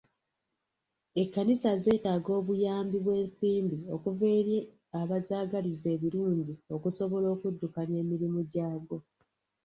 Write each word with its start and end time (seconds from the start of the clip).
Ekkanisa 1.21 1.69
zeetaaga 1.83 2.31
obuyambi 2.39 2.97
bw'ensimbi 3.05 3.77
okuva 3.95 4.25
eri 4.39 4.57
abazaagaliza 4.99 5.87
ebirungi 5.95 6.53
okusobola 6.75 7.27
oluddukanya 7.33 7.95
emirimu 8.03 8.41
gyago. 8.51 8.97